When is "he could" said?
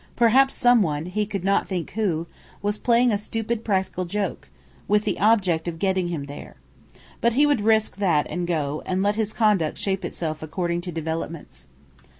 1.05-1.43